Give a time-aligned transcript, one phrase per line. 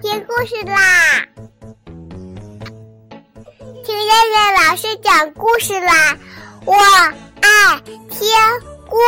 [0.00, 1.26] 听故事啦！
[3.84, 6.16] 听燕燕老师讲故事啦！
[6.64, 8.28] 我爱听
[8.88, 8.98] 故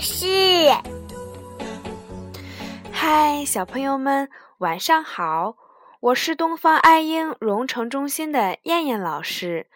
[0.00, 0.72] 事。
[2.92, 4.28] 嗨，小朋友们，
[4.58, 5.56] 晚上好！
[6.00, 9.66] 我是东方爱婴蓉城中心的燕燕老师，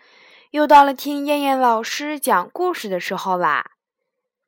[0.50, 3.72] 又到了听燕燕老师讲故事的时候啦。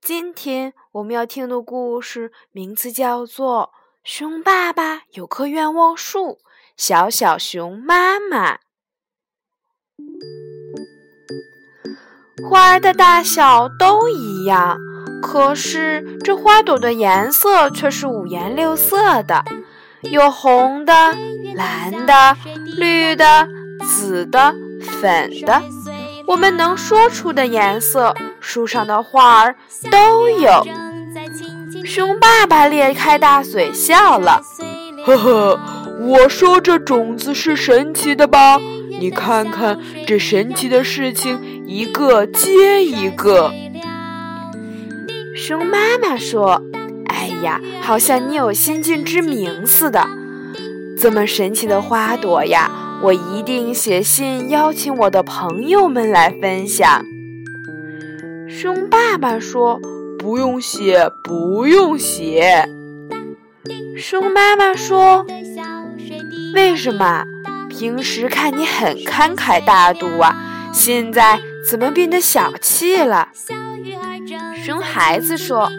[0.01, 3.70] 今天我们要听的故事名字叫做
[4.02, 6.20] 《熊爸爸有棵愿望树》，
[6.74, 8.60] 小小熊妈妈。
[12.48, 14.79] 花儿的大小都一样，
[15.23, 19.45] 可是这花朵的颜色却是五颜六色的，
[20.10, 20.93] 有红的、
[21.55, 22.35] 蓝的、
[22.79, 23.46] 绿的、
[23.85, 25.62] 紫的、粉的。
[26.30, 29.57] 我们能说出的颜色，树上的花儿
[29.91, 30.65] 都有。
[31.84, 34.41] 熊爸爸咧开大嘴笑了，
[35.04, 35.60] 呵呵，
[35.99, 38.60] 我说这种子是神奇的吧？
[39.01, 43.52] 你看看这神奇的事情，一个接一个。
[45.35, 46.63] 熊妈妈说
[47.10, 50.07] ：“哎呀，好像你有先见之明似的，
[50.97, 52.71] 这么神奇的花朵呀！”
[53.02, 57.02] 我一定写信邀请我的朋友们来分享。
[58.46, 59.80] 熊爸爸说
[60.18, 62.68] ：“不用写，不用写。”
[63.96, 65.25] 熊妈妈说
[66.54, 67.25] ：“为什么？
[67.70, 70.37] 平时看你很慷慨大度啊，
[70.70, 73.28] 现在怎么变得小气了？”
[74.62, 75.70] 熊孩子说：“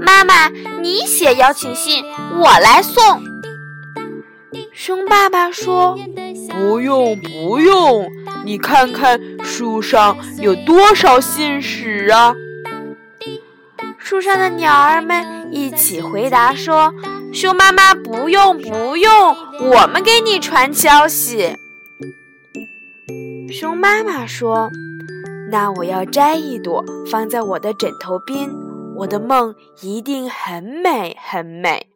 [0.00, 0.48] 妈妈，
[0.80, 2.02] 你写邀请信，
[2.38, 3.22] 我来送。”
[4.72, 5.98] 熊爸爸说。
[6.60, 8.06] 不用不用，
[8.44, 12.34] 你看看树上有多少信使啊！
[13.96, 16.92] 树上的鸟儿们一起回答说
[17.32, 19.36] ：“熊妈妈，不用不用，
[19.70, 21.56] 我们给你传消息。”
[23.50, 24.70] 熊妈妈说
[25.50, 28.50] ：“那我要摘一朵放在我的枕头边，
[28.96, 31.86] 我的梦一定很美很美。”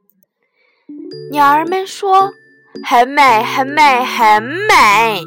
[1.30, 2.32] 鸟儿们说。
[2.82, 5.22] 很美，很美，很美。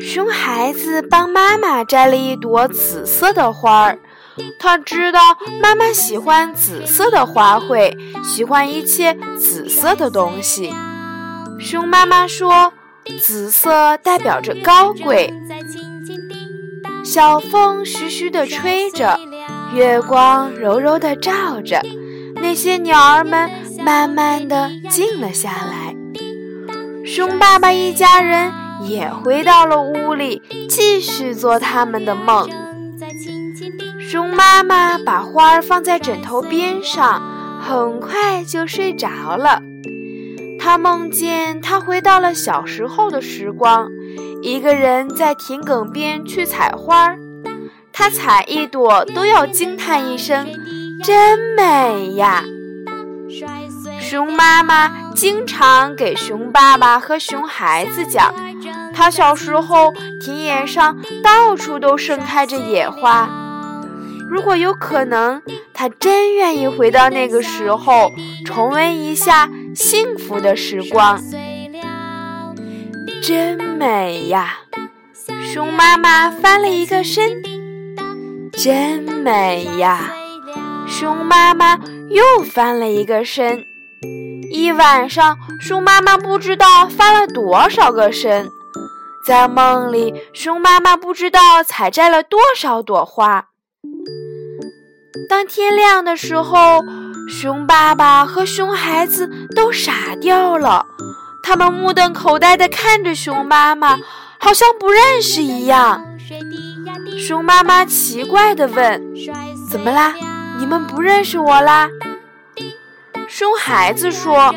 [0.00, 3.98] 熊孩子帮妈妈摘了一朵紫色的花儿，
[4.58, 5.20] 他知道
[5.62, 10.74] 妈妈喜欢紫色的花卉，喜欢一切紫色的东西。
[11.60, 12.72] 熊妈妈说
[13.22, 15.32] ：“紫色代表着高贵。”
[17.04, 19.18] 小风徐徐地吹着，
[19.72, 21.80] 月光柔柔地照着，
[22.34, 23.50] 那些鸟儿们
[23.84, 25.94] 慢慢地静了下来。
[27.14, 28.52] 熊爸爸一家人
[28.82, 32.46] 也回到了屋里，继续做他们的梦。
[33.98, 37.22] 熊妈妈把花儿放在枕头边上，
[37.62, 39.08] 很快就睡着
[39.38, 39.62] 了。
[40.60, 43.88] 她梦见她回到了小时候的时光，
[44.42, 47.18] 一个人在田埂边去采花儿。
[47.90, 50.46] 她采一朵都要惊叹一声
[51.02, 52.44] ：“真美呀！”
[53.98, 58.32] 熊妈妈经常给熊爸爸和熊孩子讲，
[58.94, 63.28] 他小时候田野上到处都盛开着野花。
[64.30, 65.42] 如果有可能，
[65.74, 68.12] 他真愿意回到那个时候，
[68.46, 71.20] 重温一下幸福的时光。
[73.20, 74.58] 真美呀！
[75.52, 77.42] 熊妈妈翻了一个身。
[78.52, 80.12] 真美呀！
[80.86, 81.76] 熊妈妈
[82.08, 83.64] 又翻了一个身。
[84.50, 88.48] 一晚上，熊妈妈不知道翻了多少个身，
[89.26, 93.46] 在梦里，熊妈妈不知道采摘了多少朵花。
[95.28, 96.82] 当天亮的时候，
[97.28, 100.86] 熊爸爸和熊孩子都傻掉了，
[101.42, 103.98] 他们目瞪口呆地看着熊妈妈，
[104.38, 106.04] 好像不认识一样。
[107.18, 109.02] 熊妈妈奇怪地问
[109.68, 110.14] ：“怎么啦？
[110.58, 111.88] 你们不认识我啦？”
[113.28, 114.54] 熊孩子说：“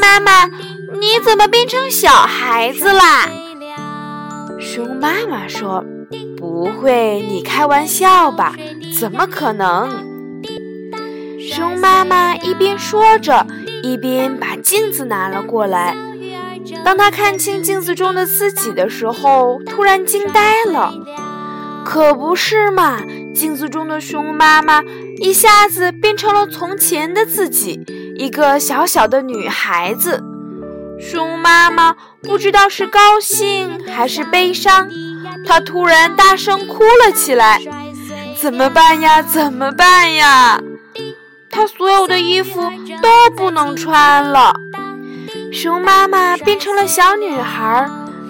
[0.00, 0.46] 妈妈，
[1.00, 3.28] 你怎么变成小孩子啦？”
[4.60, 5.84] 熊妈妈说
[6.38, 8.54] ：“不会，你开玩笑吧？
[8.98, 9.90] 怎么可能？”
[11.52, 13.44] 熊妈妈一边说着，
[13.82, 15.96] 一边把镜子拿了过来。
[16.84, 20.94] 当他看清镜子中的自己的时候，突然惊呆了。
[21.84, 23.00] 可不是嘛！
[23.32, 24.82] 镜子中的熊妈妈
[25.20, 27.84] 一下子变成了从前的自己，
[28.18, 30.22] 一个小小的女孩子。
[30.98, 34.88] 熊妈妈不知道是高兴还是悲伤，
[35.46, 37.60] 她突然大声哭了起来
[38.40, 39.20] ：“怎么办呀？
[39.20, 40.58] 怎么办呀？”
[41.50, 42.62] 她所有的衣服
[43.02, 44.54] 都不能穿了。
[45.52, 47.86] 熊妈妈变成了小女孩，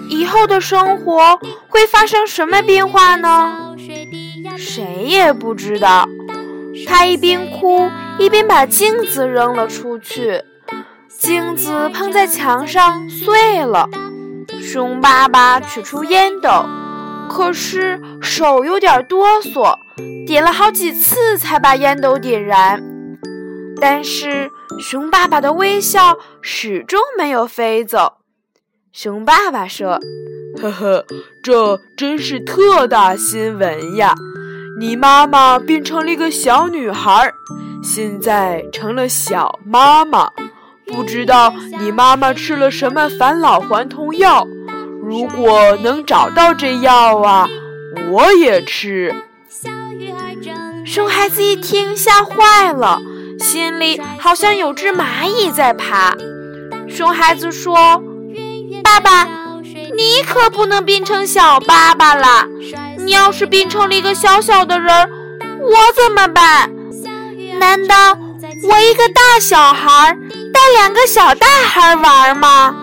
[0.09, 3.75] 以后的生活会发生什么变化呢？
[4.57, 6.07] 谁也不知道。
[6.85, 10.43] 她一边哭，一边把镜子扔了出去，
[11.07, 13.87] 镜子碰在墙上碎了。
[14.61, 16.65] 熊爸爸取出烟斗，
[17.29, 19.77] 可是手有点哆嗦，
[20.25, 22.81] 点了好几次才把烟斗点燃。
[23.79, 24.49] 但是
[24.79, 28.13] 熊爸爸的微笑始终没有飞走。
[28.91, 29.99] 熊爸爸说
[30.59, 31.05] ：“呵呵，
[31.43, 34.15] 这真是特大新闻呀！
[34.79, 37.31] 你妈妈变成了一个小女孩，
[37.89, 40.29] 现在成了小妈妈。
[40.87, 44.45] 不知道你妈妈吃了什么返老还童药？
[45.01, 47.47] 如果能找到这药啊，
[48.11, 49.15] 我也吃。”
[50.85, 52.99] 熊孩子一听，吓坏了。
[53.39, 56.13] 心里好像有只蚂蚁在爬。
[56.89, 58.03] 熊孩子说
[58.83, 59.25] ：“爸爸，
[59.95, 62.45] 你可不能变成小爸爸了。
[62.97, 64.91] 你要是变成了一个小小的人，
[65.61, 66.69] 我怎么办？
[67.59, 68.17] 难道
[68.63, 70.17] 我一个大小孩
[70.53, 72.75] 带两个小大孩玩吗？”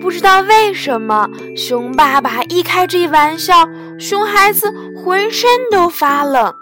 [0.00, 3.68] 不知道为什么，熊爸爸一开这玩笑，
[3.98, 6.54] 熊孩子浑身都发冷，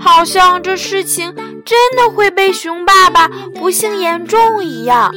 [0.00, 1.34] 好像这事情。
[1.64, 5.14] 真的会被熊爸爸不幸言中一样，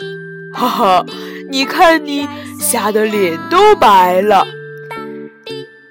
[0.54, 1.06] 哈哈！
[1.50, 2.28] 你看你
[2.60, 4.46] 吓得脸都白了。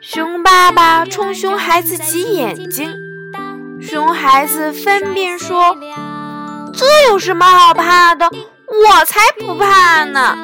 [0.03, 2.95] 熊爸爸冲熊孩子挤眼睛，
[3.91, 5.77] 熊孩子分辨说
[6.73, 8.31] ：“这有什么好怕的？
[8.31, 10.39] 我才不怕呢！”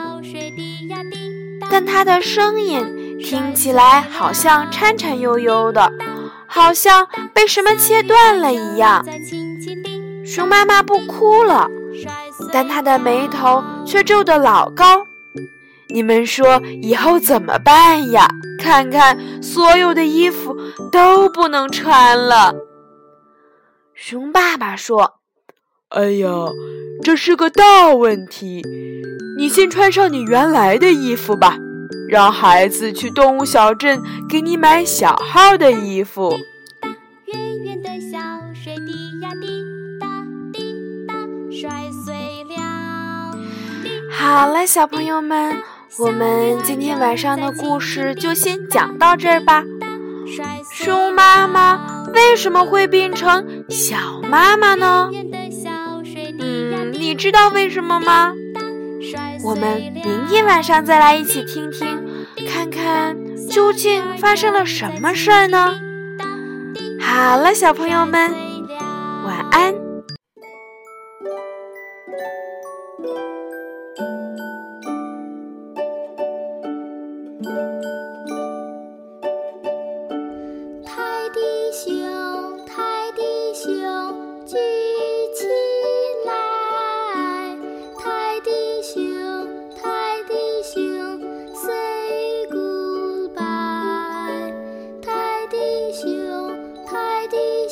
[1.70, 5.93] 但他的声音听起来好像颤颤悠悠的，
[6.48, 9.06] 好像被什么切断了一样。
[10.26, 11.69] 熊妈妈不哭了，
[12.52, 15.06] 但她的眉头却皱得老高。
[15.88, 18.28] 你们说以后怎么办呀？
[18.60, 20.56] 看看所有的衣服
[20.90, 22.52] 都不能穿了。
[23.98, 25.14] 熊爸爸说
[25.88, 26.28] ：“哎呀，
[27.02, 28.62] 这是个大问题。
[29.38, 31.56] 你先穿上你原来的衣服吧，
[32.06, 36.37] 让孩子去动物小镇给你买小号的衣服。”
[44.12, 45.56] 好了，小朋友们，
[45.98, 49.64] 我们今天晚上的故事就先讲到这儿吧。
[50.70, 55.11] 熊妈妈为什么会变成小妈妈呢？
[56.39, 58.33] 嗯，你知道为什么吗？
[59.43, 61.87] 我们明天晚上再来一起听听，
[62.49, 63.17] 看看
[63.49, 65.79] 究竟发生了什么事儿呢？
[67.01, 68.33] 好了，小朋友们，
[69.25, 69.75] 晚安。
[80.85, 81.41] 泰迪
[81.73, 82.06] 熊。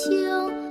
[0.04, 0.63] 情